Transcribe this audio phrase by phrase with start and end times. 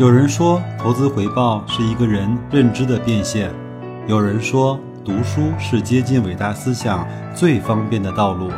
[0.00, 3.50] 有人说，投资回报是一个人认知的变现；
[4.08, 8.50] 有人说，读书是接近伟大思想最方便的道路。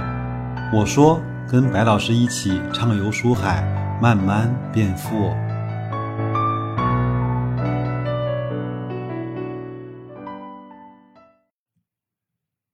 [0.72, 1.20] 我说，
[1.50, 3.60] 跟白老师一起畅游书海，
[4.00, 5.32] 慢慢变富。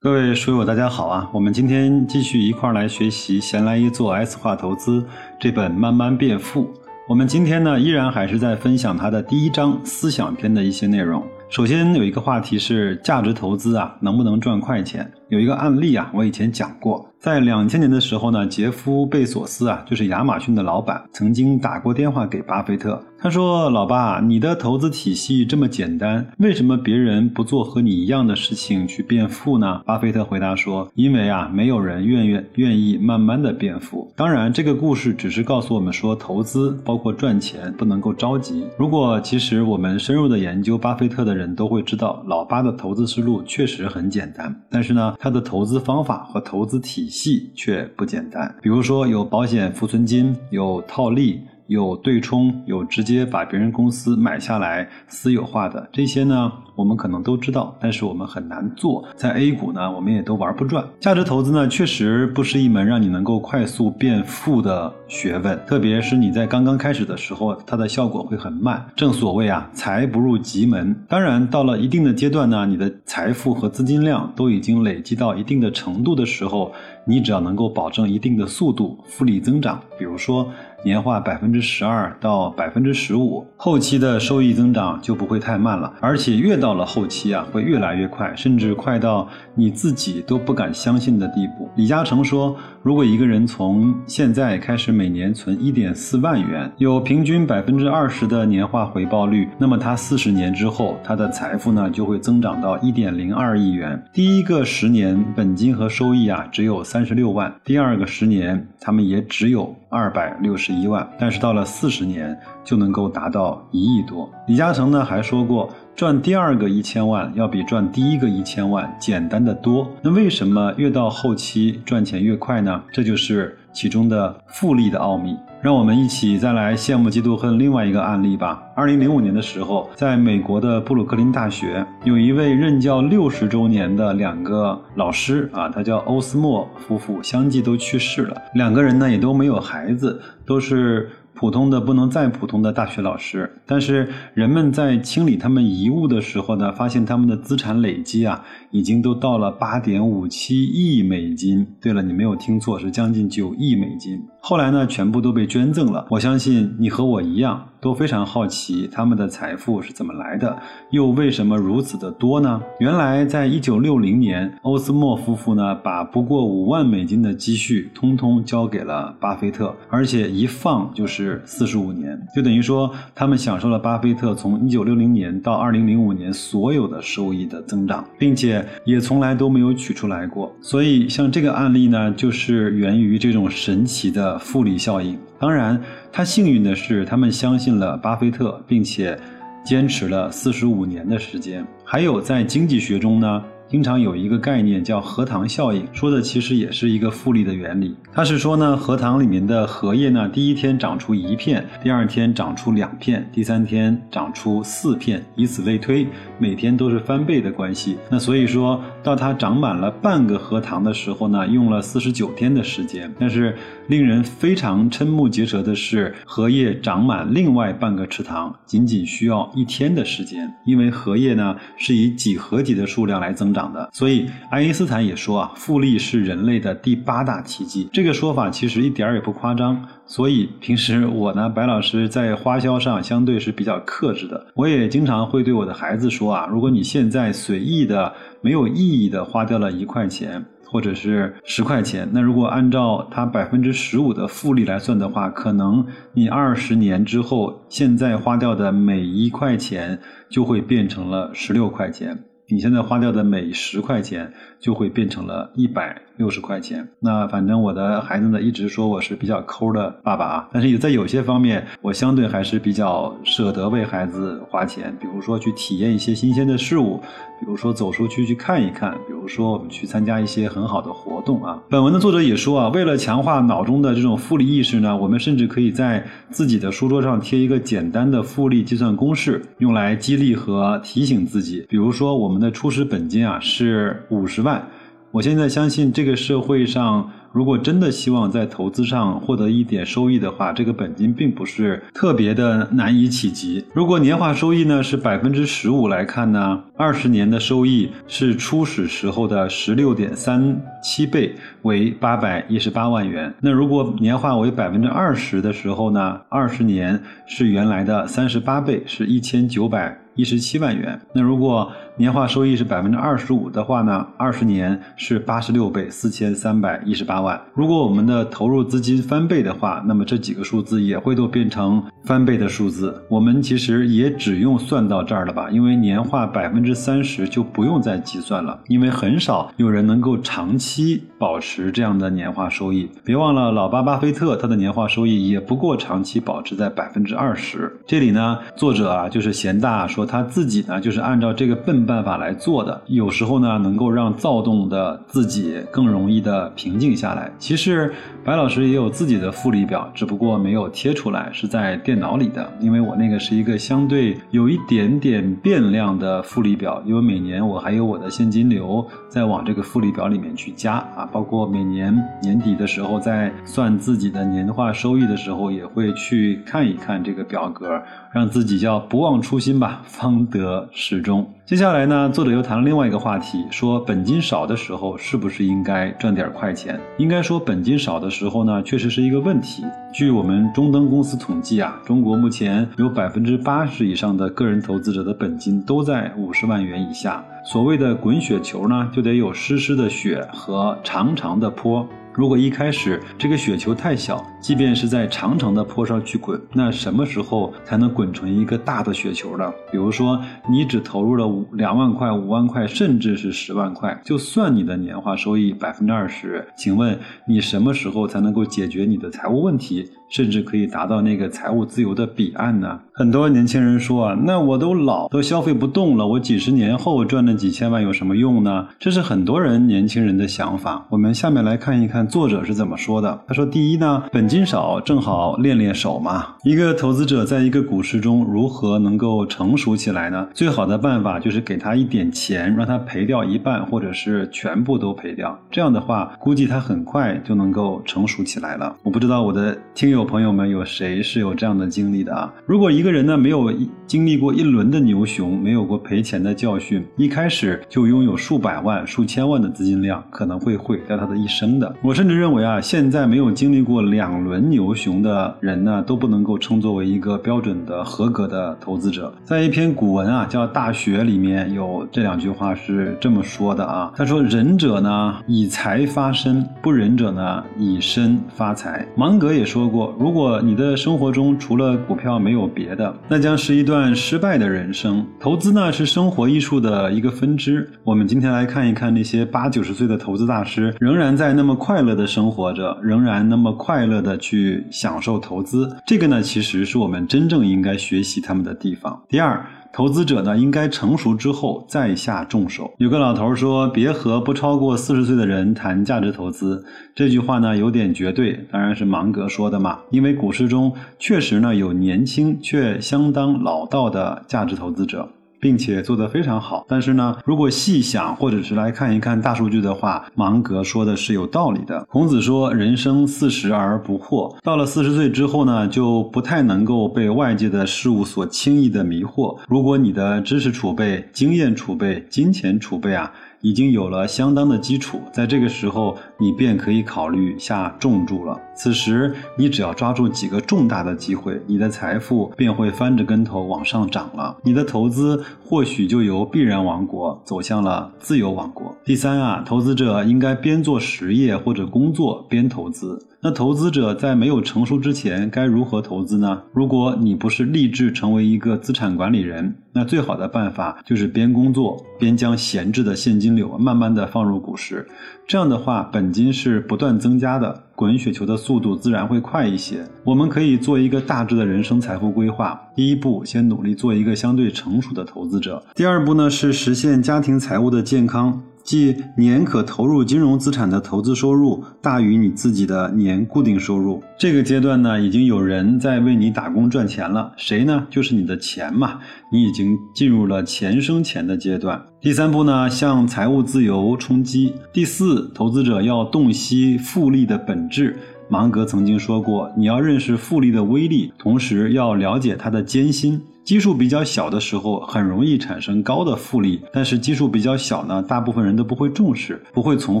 [0.00, 1.30] 各位书友，大家好啊！
[1.32, 5.02] 我们今天继续一块儿来学习《闲来一做 S 化投资》
[5.38, 6.64] 这本《慢慢变富》。
[7.08, 11.24] 我们今天呢，依然还是在分享他的第一章思想篇的一些内容。
[11.48, 15.08] 首先有一个话题是价值投资啊，能不能赚快钱？
[15.28, 17.04] 有一个案例啊，我以前讲过。
[17.18, 23.02] 在两千年的时候呢，杰夫·贝索斯啊，就是亚马逊的老板，曾经打过电话给巴菲特。
[23.18, 34.12] 他说：“老爸，你的投资体系这么简单，为什么别人不做和你一样的事情去变富呢？”巴菲特回答说：“因为啊，没有人愿愿愿意慢慢的变富。
[34.14, 38.64] 当然，这个故事只是告诉我们说，投资包括赚钱不能够着急。
[38.78, 51.40] 如果其实我们深入的研究巴菲特的人都会知道，老巴的投资思路确实很简单，但是呢，他的投资方法和投资体系。”却不简单，比如说有保险浮存金，有套利。
[51.66, 59.04] 有对冲，有直接把别人公司买下来私有化的这些呢，我们可能都知道，但是我们很难做。
[59.16, 60.84] 在 A 股呢，我们也都玩不转。
[61.00, 68.86] 价值投资呢，确实不是一门让你能够快速变富的学问，特别是你在刚刚开始的时候，它的效果会很慢。
[68.94, 70.94] 正所谓啊，财不入急门。
[71.08, 76.72] 当然，到了一定的阶段呢，你的财富和资金量都已经累积到一定的程度的时候，
[77.04, 80.48] 你只要能够保证一定的速度，复利增长，比如说。
[80.86, 91.68] 年化百分之十二到百分之十五，后期的收益增长就不会太慢了，而且越到了后期啊，会越来越快，甚至快到你自己都不敢相信的地步。
[91.74, 104.00] 李嘉诚说，如果一个人从现在开始每年存一点四万元，有平均百分之二十的年化回报率，那么他四十年之后，他的财富呢就会增长到一点零二亿元。
[104.12, 110.75] 第一个十年本金和收益啊只有三十六万，第二个十年他们也只有二百六十。
[110.80, 114.30] 一万，但是到了四十年就能够达到一亿多。
[114.46, 119.88] 李嘉诚呢还说过，赚第二个一千万要比赚第一个一千万简单的多。
[120.02, 122.82] 那为什么越到后期赚钱越快呢？
[122.92, 125.36] 这就是其中的复利的奥秘。
[125.60, 128.62] 让我们一起再来羡慕嫉妒恨另外一个案例吧。
[128.74, 138.36] 二零零五年的时候，在美国的布鲁克林大学，有一位任教六十周年的两个老师啊，他叫欧斯莫夫妇，相继都去世了。
[138.54, 141.10] 两个人呢也都没有孩子，都是。
[141.36, 151.66] 普通的不能再普通的大学老师，但是人们在清理他们遗物的时候呢，发现他们的资产累积啊，已经都到了八点五七亿美金。
[151.80, 154.18] 对了，你没有听错，是将近九亿美金。
[154.40, 156.06] 后来呢，全部都被捐赠了。
[156.10, 157.66] 我相信你和我一样。
[157.78, 160.58] 都非常好奇他们的财富是怎么来的，
[160.90, 162.60] 又为什么如此的多呢？
[162.80, 180.54] 原来，在一九六零年，欧斯莫夫妇呢，把不过五万美金的积蓄通通交给了巴菲特，而且一放就是四十五年，就等于说他们享受了巴菲特从一九六零年到二零零五年所有的收益的增长，并且也从来都没有取出来过。
[180.60, 185.18] 所以，像这个案例呢，就是源于这种神奇的复利效应。
[185.38, 185.80] 当然，
[186.12, 189.18] 他幸运的是，他们相信了巴菲特，并且
[189.64, 191.66] 坚持了四十五年的时间。
[191.84, 193.42] 还有，在经济学中呢。
[193.68, 197.96] 经常有一个概念叫荷塘效应，说的其实也是一个复利的原理。
[198.12, 206.06] 它是说呢，荷塘里面的荷叶呢，第一天长出一片，第二天长出两片，第三天长出四片，以此类推，
[206.38, 207.96] 每天都是翻倍的关系。
[208.10, 213.12] 那所以说到它长满了半个荷塘的时候呢，用了四十九天的时间。
[213.18, 213.56] 但是
[213.88, 223.46] 令人非常瞠目结舌的是，荷叶长满另外半个池塘仅仅需要一天的时间，因为荷叶呢是以几何级的数量来增。
[223.56, 227.88] 长的，所以爱因斯坦也说啊，复利是人类的第八大奇迹。
[227.90, 229.82] 这个说法其实一点儿也不夸张。
[230.08, 234.46] 所以平时我呢，白老师在花销上相对是比较克制的。
[234.54, 252.24] 我也经常会对我的孩子说啊，如果你现在随意的、没有意义的花掉了一块钱或者是十块钱，那如果按照它百分之十五的复利来算的话，可能你二十年之后，现在花掉的每一块钱就会变成了十六块钱。
[252.48, 256.88] 你现在花掉的每十块钱就会变成了一百六十块钱。
[257.00, 266.98] 那反正我的孩子呢，一直说我是比较抠的爸爸啊，但是也在有些方面，我相对还是比较舍得为孩子花钱，比如说去体验一些新鲜的事物，
[267.40, 268.96] 比如说走出去去看一看，
[269.26, 271.58] 说我们去参加一些很好的活动啊。
[271.68, 281.64] 本文的作者也说啊，为了强化脑中的这种复利意识呢，我们甚至可以在自己的书桌上贴一个简单的复利计算公式，用来激励和提醒自己。
[281.68, 284.66] 比如说，我们的初始本金啊是五十万。
[285.12, 293.62] 我现在相信这个社会上，如果真的希望在投资上获得一点收益的话，这个本金并不是特别的难以企及。
[293.74, 303.34] 如果年化收益呢是百分之十五来看呢，二十年的收益是初始时候的十六点三七倍，为八百一十八万元。
[303.42, 310.98] 那如果年化为百分之二十的时候呢，二十年是原来的三十八倍，是一千九百一十七万元。
[311.12, 317.40] 那如果年化收益是百分之二十五的话呢，二十年是八十六倍，四千三百一十八万。
[317.54, 323.02] 如果我们的投入资金翻倍的话，那么这几个数字也会都变成翻倍的数字。
[323.08, 325.48] 我们其实也只用算到这儿了吧？
[325.50, 332.90] 因为年化百分之三十就不用再计算了，因为很少有人能够长期保持这样的年化收益。
[333.06, 337.74] 别忘了，老巴巴菲特他的年化收益也不过长期保持在百分之二十。
[337.86, 341.85] 这里呢，作者啊就是贤大说他自己呢就是按照这个笨。
[341.86, 347.30] 办法来做的，有时候呢，能够让躁动的自己更容易的平静下来。
[347.38, 347.92] 其实
[348.24, 352.50] 白老师也有自己的复利表，只不过没有贴出来，是在电脑里的。
[352.60, 367.80] 因为我那个是一个相对有一点点变量的复利表，因为每年我还有我的现金流在往这个复利表里面去加啊，包括每年年底的时候在算自己的年化收益的时候，也会去看一看这个表格，
[368.12, 371.28] 让自己叫不忘初心吧，方得始终。
[371.46, 376.76] 接下来呢，作者又谈了另外一个话题，说本金少的时候是不是应该赚点快钱？
[376.98, 379.62] 应该说本金少的时候呢，确实是一个问题。
[379.92, 387.24] 据我们中登公司统计啊，中国目前有百分之八十以上的个人投资者的本金都在五十万元以下。
[387.44, 391.86] 所谓的滚雪球呢，就得有湿湿的雪和长长的坡。
[392.16, 399.52] 如果一开始这个雪球太小，即便是在长长的坡上去滚，那什么时候才能滚成一个大的雪球呢？
[399.70, 400.18] 比如说，
[400.48, 406.98] 你只投入了五两万块、五万块，甚至是十万块，就算你的年化收益百分之二十，请问
[407.28, 409.86] 你什么时候才能够解决你的财务问题？
[410.08, 412.80] 甚至可以达到那个财务自由的彼岸呢？
[412.92, 418.68] 很多年轻人说啊，那我都老，都消费不动了，我几十年后赚那几千万有什么用呢？
[418.78, 420.86] 这是很多人年轻人的想法。
[420.90, 423.20] 我们下面来看一看作者是怎么说的。
[423.26, 426.34] 他说：第一呢，本金少，正好练练手嘛。
[426.44, 430.28] 一个投资者在一个股市中如何能够成熟起来呢？
[430.32, 435.38] 最好的办法就是给他一点钱，让他赔掉一半，或者是全部都赔掉。
[435.50, 438.74] 这样的话，估计他很快就能够成熟起来了。
[438.82, 439.95] 我不知道我的听友。
[439.96, 442.32] 有朋友们有谁是有这样的经历的啊？
[442.44, 443.50] 如果一个人呢没有
[443.86, 451.74] 经历过一轮的牛熊，没有过赔钱的教训，一开始就拥有数百万、数千万的资金量，可能会毁掉他的一生的。
[451.82, 459.12] 我甚至认为啊，现在没有经历过两轮牛熊的人呢，都不能够称作为一个标准的合格的投资者。
[459.24, 469.94] 在一篇古文啊，叫《大学》里面有这两句话是这么说的啊，他说：“仁者呢以财发身，不仁者呢以身发财。”芒格也说过。
[469.98, 475.06] 如果你的生活中除了股票没有别的，那将是一段失败的人生。
[475.18, 477.68] 投资呢是生活艺术的一个分支。
[477.84, 485.76] 我们今天来看一看那些八九十岁的投资大师，仍然在那么快乐的生活着，仍然那么快乐的去享受投资。
[485.86, 489.02] 这个呢，其实是我们真正应该学习他们的地方。
[489.08, 489.44] 第二。
[489.72, 492.72] 投资者呢，应该成熟之后再下重手。
[492.78, 499.78] 有个老头说：“别和不超过四十岁的人谈价值投资。”这句话呢，有点绝对，当然是芒格说的嘛。
[499.90, 505.08] 因为股市中确实呢，有年轻却相当老道的价值投资者。
[505.46, 511.86] 并且做得非常好，但是呢，如果细想或者是来看一看大数据的话，芒格说的是有道理的。
[511.88, 519.38] 孔子说：“人生四十而不惑。”到了四十岁之后呢，就不太能够被外界的事物所轻易的迷惑。
[519.46, 523.12] 如果你的知识储备、经验储备、金钱储备啊。
[523.42, 528.40] 已经有了相当的基础，在这个时候，你便可以考虑下重注了。
[528.54, 534.36] 此时，你只要抓住几个重大的机会，你的财富便会翻着跟头往上涨了。
[534.42, 538.74] 你的投资或许就由必然王国走向了自由王国。
[538.84, 543.06] 第三啊，投资者应该边做实业或者工作边投资。
[543.20, 546.42] 那投资者在没有成熟之前该如何投资呢？
[546.52, 554.86] 如果你不是立志成为一个资产管理人，那最好的办法就是边工作边将闲置的现金流慢慢的放入股市。
[555.28, 559.84] 这样的话，本金是不断增加的，滚雪球的速度自然会快一些。
[560.04, 562.60] 我们可以做一个大致的人生财富规划。
[562.76, 565.60] 第一步，先努力做一个相对成熟的投资者。
[565.74, 568.40] 第二步呢，是实现家庭财务的健康。
[568.66, 574.02] 即年可投入金融资产的投资收入大于你自己的年固定收入。
[574.18, 577.32] 这个阶段呢，已经有人在为你打工赚钱了。
[577.36, 577.86] 谁呢？
[577.88, 578.98] 就是你的钱嘛。
[579.30, 581.80] 你已经进入了钱生钱的阶段。
[582.00, 584.52] 第三步呢，向财务自由冲击。
[584.72, 587.96] 第四，投资者要洞悉复利的本质。
[588.28, 593.22] 芒格曾经说过，你要认识复利的威力，同时要了解它的艰辛。
[593.46, 600.00] 基数比较小的时候，很容易产生高的复利，但是基数比较小呢，大部分人都不会重视，不会从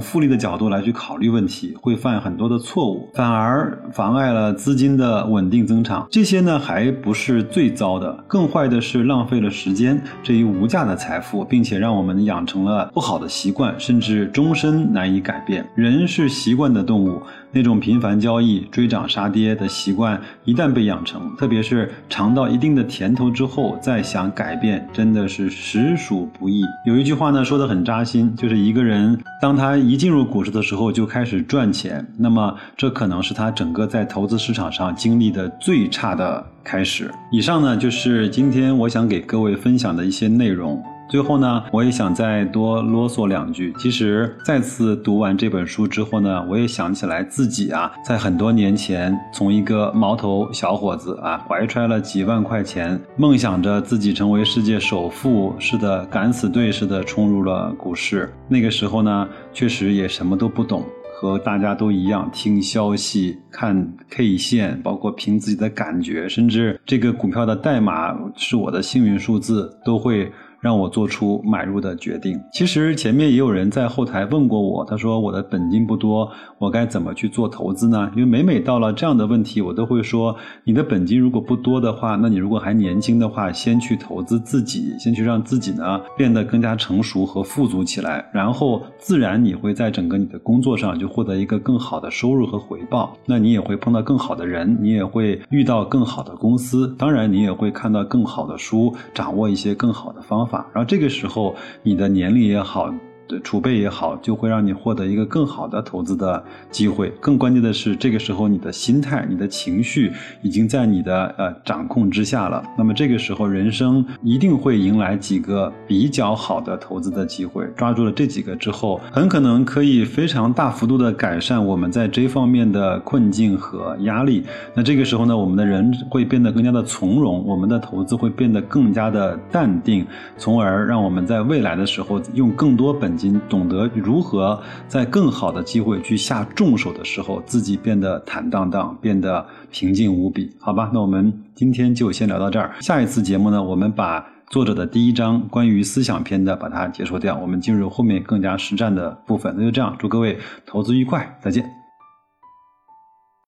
[0.00, 6.08] 复利的角度来去考虑问题，会犯很多的错误，反而妨碍了资金的稳定增长。
[6.10, 15.64] 这些呢，还不是最糟的，更坏的是浪费了时间这一无价的财富，并且让我们养成了不好的习惯，甚至终身难以改变。
[15.76, 17.22] 人是习惯的动物，
[17.52, 23.30] 那种频繁交易、追涨杀跌的习惯一旦被养成，特别是尝到一定的甜头。
[23.36, 26.62] 之后再想改变，真的是实属不易。
[26.86, 37.10] 有一句话呢，说的很扎心，就是一个人当他一进入股市的时候就开始赚钱，那么这可能是他整个在投资市场上经历的最差的开始。
[37.30, 40.82] 以上呢，就是今天我想给各位分享的一些内容。
[41.08, 43.72] 最后呢，我也想再多啰嗦两句。
[43.78, 58.32] 其实再次读完这本书之后呢，我也想起来自己啊，在很多年前，从一个毛头小伙子啊，怀揣了几万块钱，梦想着自己成为世界首富似的，敢死队似的冲入了股市。
[58.48, 60.82] 那个时候呢，确实也什么都不懂，
[61.20, 70.32] 和大家都一样，听消息、看 K 线，包括凭自己的感觉，甚至这个股票的代码是我的幸运数字，都会。
[70.60, 72.40] 让我做出买入的决定。
[72.52, 78.10] 其实前面也有人在后台问过我，他说我的本金不多，我该怎么去做投资呢？
[78.16, 80.34] 因为每每到了这样的问题，我都会说，
[80.64, 93.16] 你的本金如果不多的话，那你如果还年轻的话，先去投资自己，先去让自己呢变得更加成熟和富足起来，然后自然你会在整个你的工作上就获得一个更好的收入和回报。
[93.26, 100.45] 那你也会碰到更好的人，你也会遇到更好的公司，当然你也会看到更好的书，掌握一些更好的方。
[100.72, 102.92] 然后这个时候，你的年龄也好。
[103.28, 107.12] 的储备也好，就会让你获得一个更好的投资的机会。
[107.20, 112.62] 更关键的是，这个时候你的心态、你的情绪已经在你的呃掌控之下了。
[112.78, 117.66] 那么这个时候，人生一定会迎来几个比较好的投资的机会。
[117.76, 124.44] 抓住了这几个之后，很可能可以非常大幅度的改善我们在这方面的困境和压力。
[124.74, 130.06] 那这个时候呢，我们的人会变得更加的从容，我们的投资会变得更加的淡定，
[130.36, 133.15] 从而让我们在未来的时候用更多本。
[133.48, 140.90] 懂得如何在更好的机会去下重手的时候，自己变得坦荡荡，变得平静无比，好吧？
[140.92, 142.74] 那我们今天就先聊到这儿。
[142.80, 149.54] 下一次节目呢，我们把作者的第一章关于思想篇的把它结束掉，我们进入后面更加实战的部分。
[149.56, 151.85] 那就这样，祝各位投资愉快，再见。